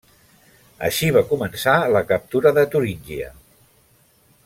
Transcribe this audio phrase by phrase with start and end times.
[0.87, 3.33] Així va començar la captura de Turíngia.